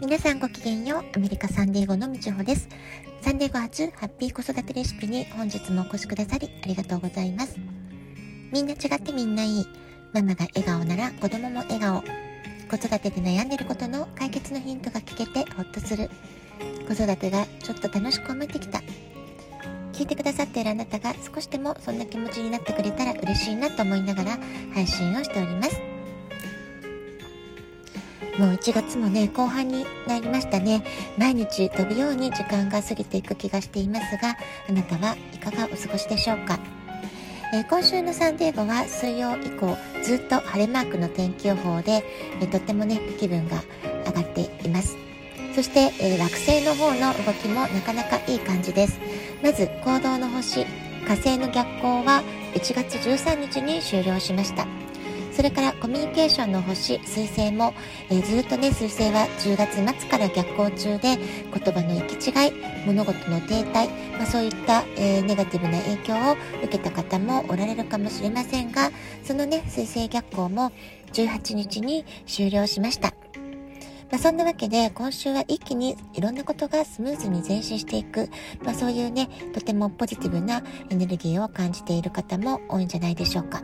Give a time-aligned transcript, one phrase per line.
[0.00, 1.04] 皆さんごきげんよう。
[1.14, 2.70] アメリカサンデーゴのみちほです。
[3.20, 7.58] サンデーゴ初ハッピー子育てレシピに本日もお越しくださりありがとうございます。
[8.50, 9.66] みんな違ってみんないい。
[10.14, 12.02] ママが笑顔なら子供も笑顔。
[12.70, 16.08] 子育てで悩んでることの解決のヒントが聞けてほっとする。
[16.88, 18.80] 子育てがちょっと楽しく思えてきた。
[19.92, 24.38] 聞いてくださっているあなたが少しでもそんな気持ちになってくれたら嬉しいなと思いながら
[24.72, 25.89] 配信をしております。
[28.38, 30.82] もう1月もね、後半になりましたね。
[31.18, 34.36] 毎日飛ぶように時間が過ぎていく気がしていますが、
[34.68, 36.58] あなたはいかがお過ごしでしょうか？
[37.52, 42.04] えー、今週のサンデーゴは水曜以降ずっと晴れマークの天気予報で、
[42.40, 43.60] えー、とってもね、気分が
[44.06, 44.96] 上がっています。
[45.54, 49.00] そして、えー、惑星の方の動きもなかなかいい感じです。
[49.42, 50.64] まず、行動の星、
[51.08, 52.22] 火星の逆行は
[52.54, 54.79] 1月13日に終了しました。
[55.40, 57.72] それからコミュニケーションの星、水星も、
[58.10, 62.52] えー、ずっとね、水星は10月末から逆行中で、言葉の行き違い、
[62.84, 68.90] 物事の停滞、まあ、そういった、えー、ネガティブな影響を受けた方もおられるかもしれませんが、
[69.24, 70.72] そのね、水星逆行も
[71.14, 73.14] 18日に終了しました。
[74.10, 78.28] まあ、そんなわけで今週は一気にいろんなことがスムーズに前進していく、
[78.62, 83.62] まあ、そういうねとてもポジティブなエネルギーを感じている方も多いんじゃないでしょうか。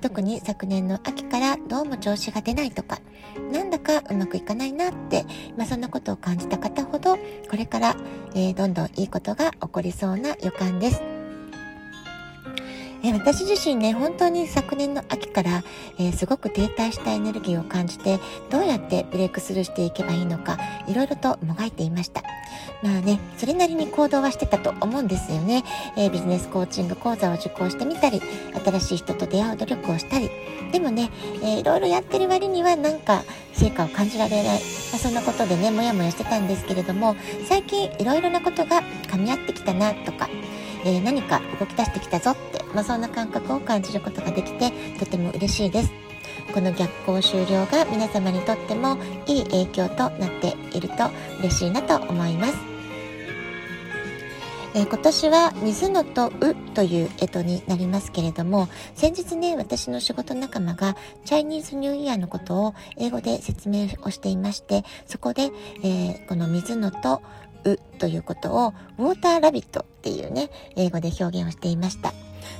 [0.00, 2.98] 特に昨年の秋からどうも調子が出ないとか、
[3.52, 5.24] なんだかうまくいかないなって、
[5.56, 7.96] まあ、そんなことを感じた方ほど、これから、
[8.34, 11.13] えー、どんどんいいことが起こりそうな予感です。
[13.06, 15.62] え私自身ね、本当に昨年の秋から、
[15.98, 20.56] えー、すごく停滞したエネルギーを感じて、どうやってブレイクスルーしていけばいいのか、
[20.88, 22.22] いろいろともがいていました。
[22.82, 25.64] まあね、それなりに行動はしてたと思うんですよね。
[25.98, 28.22] えー、ビジネスコーチング講座を受講してみたり、
[28.64, 30.30] 新しい人と出会う努力をしたり、
[30.72, 31.10] でもね、
[31.42, 34.58] えー、いろいろやってる割にはなんか成果を感じられない、まあ、
[34.98, 37.16] そんなことでね、もやもやしてたんですけれども、
[37.50, 40.30] 最近いろいろなことが噛み合ってきたなとか、
[40.84, 45.92] えー、何か動き出してきたぞって、まあ、そんな感覚を感じることができてとても嬉しいです。
[46.52, 48.96] この逆行終了が皆様にとっても
[49.26, 52.74] いい影響となっていると嬉しいなと思います。
[54.76, 56.32] えー、今年は水野とう
[56.74, 65.52] という干支になりますけれども、先日ね、私の仕事仲間がチャイニーズニューイヤーのことを英語で説明をしていまして、そこで、
[65.84, 67.22] えー、この水野と
[67.64, 72.12] うということをウォーターラビットっていうね、英語で表現をしていました。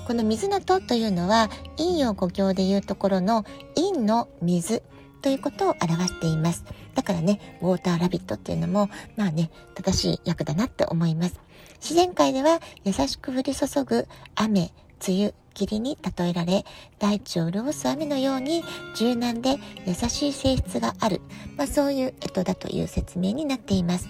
[0.06, 3.44] この水のとというのは、陰陽五行でいうところの
[3.74, 4.82] 陰の水
[5.22, 6.64] ということを表しています。
[6.94, 11.40] だからね、ウォーターラビットっていうのも、まあね、正しい役だなって思います。
[11.80, 14.72] 自然界では優しく降り注ぐ雨、
[15.06, 16.64] 梅雨、霧に例えられ、
[16.98, 18.62] 大地を潤す雨のように
[18.96, 21.20] 柔軟で優しい性質がある。
[21.56, 24.08] まあそういう干支だという説明になっています。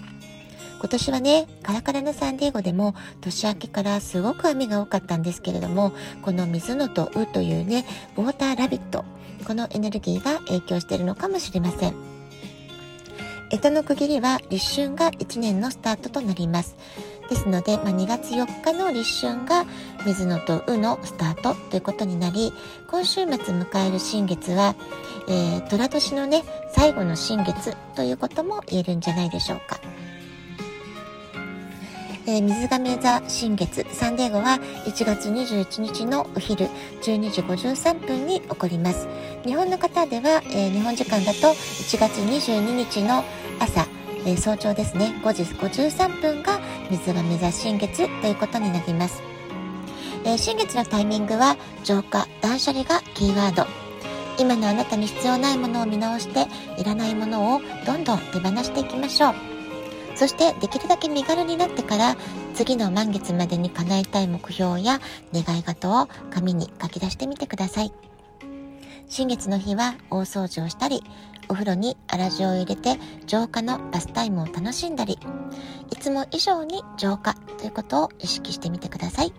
[0.85, 7.87] 今年はね、カラカラなサンディエゴでも年明けからすごく雨が多かったんですけれども、この水のとうというね、
[8.17, 9.03] ウォーターラビット、
[9.47, 11.95] このエネルギーが影響しているのかもしれません。
[13.49, 16.75] 干支の区切りは立春が1年のスタートとなります。
[17.31, 19.65] ですので、まあ、2月4日の立春が
[20.05, 22.53] 水野とうのスタートということになり、
[22.91, 24.75] 今週末迎える新月は、
[25.27, 29.79] えー、寅年のね、最後の新月ということも言えるんじゃないでしょうか。
[32.27, 36.65] えー、水亀座新月サンデーゴは1月21日のお昼
[37.03, 39.07] 12時53分に起こります。
[39.45, 43.23] 日本の方では、えー、日本時間だと1月22日の
[43.59, 43.85] 朝、
[44.25, 46.59] えー、早朝ですね、5時53分が
[46.89, 49.21] 水亀座新月ということになります。
[50.25, 53.67] え新月のタイミングは浄化、断捨離がキーワード。
[54.39, 56.47] 今のあなたに必要ないものを見直して、
[56.81, 59.54] いらないものをどんどん手放していきましょう。
[60.15, 62.15] そしてできるだけ身軽になってから
[62.53, 64.99] 次の満月までに叶えたい目標や
[65.33, 67.91] 願い事を紙に書き出してみてください。
[69.07, 71.03] 新月の日は大掃除をしたり、
[71.47, 75.19] お風呂に粗塩を入れて浄化のバスタイムを楽しんだり、
[75.91, 79.33] いつも以上に浄化ということを意識してみてください。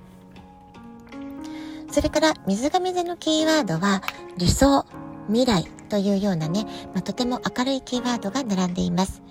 [1.91, 4.03] それから水亀座のキーワードは
[4.37, 4.85] 理想、
[5.29, 9.23] 未来というようなね、まあ、とても明るいキーワードが並んでいます。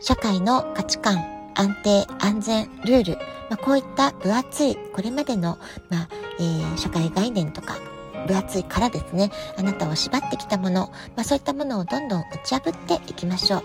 [0.00, 5.58] 社会の価値観、安定、安全、ルール、まあ、こういった分厚い、これまでの、
[5.88, 6.08] まあ
[6.38, 7.76] えー、社会概念とか、
[8.26, 13.62] 分厚いからですね、あなたを縛ってきたもの、まあ、そういったものをどんどん打ち破っていきましょう。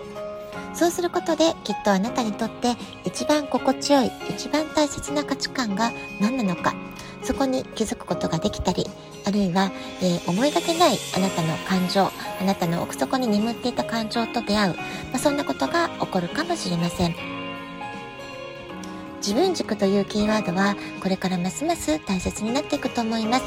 [0.74, 5.90] そうすることできっとあなたにとって一番心地よい、一番大切な価値観が
[6.20, 6.74] 何なのか、
[7.22, 8.86] そこに気づくことができたり、
[9.24, 9.70] あるいは、
[10.00, 12.10] えー、思いがけないあなたの感情、
[12.40, 14.82] あなたの奥底に眠っていた感情と出会う、ま
[15.14, 17.14] あ、そんなことが起こるかもしれません。
[19.18, 23.44] 自分軸というキーワードはこれからますます大切になっていくと思います。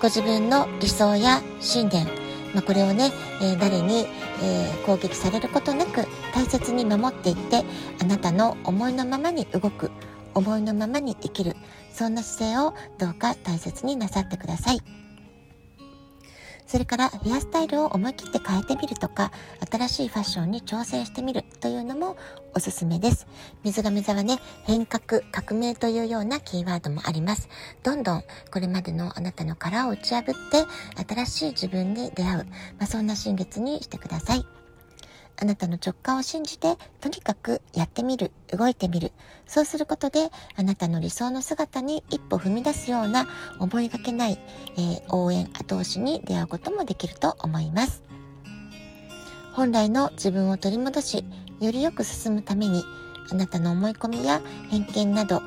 [0.00, 2.06] ご自分の理想や信念、
[2.54, 3.12] まあ、これをね、
[3.42, 4.06] えー、誰に、
[4.42, 7.64] えー、攻撃されることなく大切に守っていって
[8.00, 9.90] あなたの思いのままに動く
[10.34, 11.54] 思いのままに生きる
[11.94, 14.80] そんな姿勢をどうか大切になさってください。
[16.66, 19.30] それからヘアスタイルを思い切って変えてみるとか、
[19.70, 22.16] 新しいファッションに挑戦してみるというのも
[22.54, 23.26] おすすめです。
[23.62, 27.48] 水亀座はね、変革、革命というようなキーワードもあります。
[27.82, 30.24] どんどんこれまでのあなたの殻を打ち破っ
[31.04, 32.44] て新しい自分に出会う、ま
[32.80, 34.63] あ、そんな新月にしてください。
[35.40, 39.12] あなたの直感を信じて、とにかくやってみる、動いてみる。
[39.46, 43.26] そうすることで、あなたの理想の姿に一歩踏み出すような
[43.58, 44.38] 思いがけない、
[44.76, 48.02] えー、応援、後押しに出会うこともできると思います。
[49.54, 51.24] 本来の自分を取り戻し、
[51.60, 52.84] よりよく進むために、
[53.30, 54.40] あなたの思い込みや
[54.70, 55.42] 偏見など、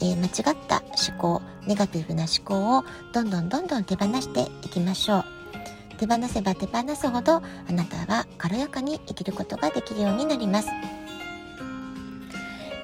[0.00, 5.37] えー、間違った思考、ネガティブな思考をどんどんどんどん手放していきましょう。
[5.98, 7.42] 手放せば手放すほどあ
[7.72, 10.68] なたは軽やかに生きることができるようになります。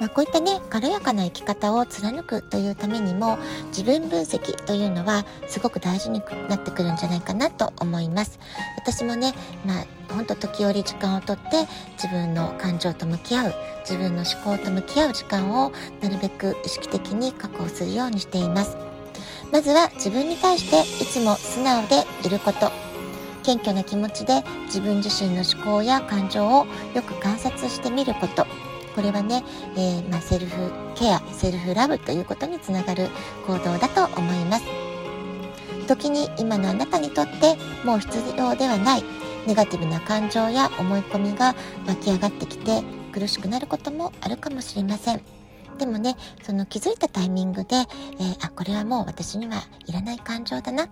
[0.00, 3.38] まあ、こういったね、軽やかな生き方を貫くというためにも、
[3.68, 8.40] 自分分析というのはすごく大事になってくるんじゃないかなと思います。
[8.76, 9.32] 私もね、
[9.64, 15.72] まあ、ほんと時折時間をとって自分の感情と向き合う、自分の思考と向き合う時間を
[16.02, 18.76] なるべく意識的に確保するようにしています。
[19.52, 22.93] まずは自分に対していつも素直でいること。
[23.44, 28.46] 謙虚な気持ちで自分自身の思考や感情をよく観察してみること。
[28.94, 29.44] これはね、
[29.76, 33.08] えー、まあ、セルフケア、セルフラブということにつながる
[33.46, 34.64] 行動だと思います。
[35.86, 39.04] 時に今のあなたにとってもう必要ではない
[39.46, 41.54] ネガティブな感情や思い込みが
[41.86, 42.82] 湧き上がってきて
[43.12, 45.33] 苦しくなることもあるかもしれません。
[45.78, 47.86] でもね、その気づいたタイミングで、えー、
[48.40, 50.88] あ、これはもう私にはいらない感情だな、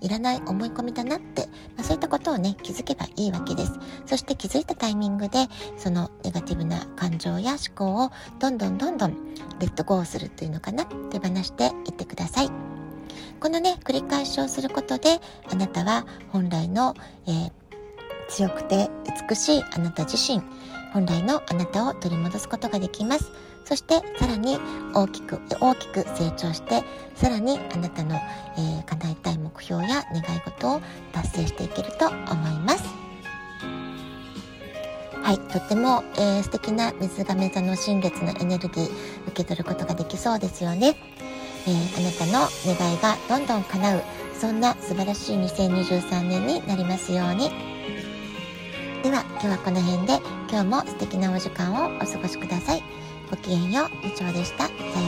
[0.00, 1.46] いらない思い込みだなって、
[1.76, 3.72] まあ、そういったことをね、気づけばいいわけです。
[4.06, 12.50] そして気づいたタイミングで、そのネガティブな感情や思考をどんどんどんどんレッドゴーするというのかな、手放していってください。
[13.40, 16.94] このね、繰り返しをすることで、あなたは本来の、
[17.26, 17.52] えー、
[18.28, 18.90] 強くて
[19.28, 20.42] 美しいあなた自身、
[20.92, 23.30] 本来のあなたを取り戻すことができます。
[23.66, 24.58] そしてさらに
[24.94, 26.84] 大きく大きく成長して
[27.16, 30.80] さらにあなたの、えー、叶えたい目標や願い事を
[31.12, 32.84] 達成していけると思います。
[35.20, 38.88] はいとっても、えー、素敵な水亀座の新月のエネルギー
[39.26, 40.94] 受け取ることができそうですよね、
[41.66, 44.02] えー、あなたの願いがどんどん叶う
[44.38, 47.50] そんな素晴らしい2023年になりますように。
[49.02, 53.05] では今日はこの辺で今日も素敵なお時間をお過ごしください。
[53.30, 54.66] ごきげんよう、みちょうでした。
[54.66, 55.05] さようなら。